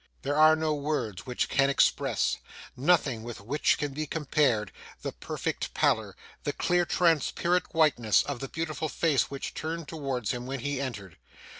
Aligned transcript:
There 0.23 0.35
are 0.35 0.55
no 0.55 0.73
words 0.73 1.27
which 1.27 1.47
can 1.47 1.69
express, 1.69 2.37
nothing 2.75 3.21
with 3.21 3.39
which 3.39 3.77
can 3.77 3.93
be 3.93 4.07
compared, 4.07 4.71
the 5.03 5.11
perfect 5.11 5.75
pallor, 5.75 6.15
the 6.43 6.53
clear 6.53 6.85
transparent 6.85 7.65
whiteness, 7.75 8.23
of 8.23 8.39
the 8.39 8.49
beautiful 8.49 8.89
face 8.89 9.29
which 9.29 9.53
turned 9.53 9.87
towards 9.87 10.31
him 10.31 10.47
when 10.47 10.61
he 10.61 10.81
entered. 10.81 11.17